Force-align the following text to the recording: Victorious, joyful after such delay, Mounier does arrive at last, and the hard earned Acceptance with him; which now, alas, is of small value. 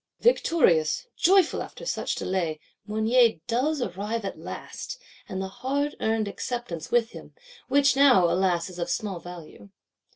Victorious, 0.21 1.05
joyful 1.15 1.61
after 1.61 1.85
such 1.85 2.15
delay, 2.15 2.59
Mounier 2.87 3.35
does 3.45 3.83
arrive 3.83 4.25
at 4.25 4.39
last, 4.39 4.99
and 5.29 5.39
the 5.39 5.47
hard 5.47 5.93
earned 5.99 6.27
Acceptance 6.27 6.89
with 6.89 7.11
him; 7.11 7.35
which 7.67 7.95
now, 7.95 8.25
alas, 8.25 8.67
is 8.67 8.79
of 8.79 8.89
small 8.89 9.19
value. 9.19 9.69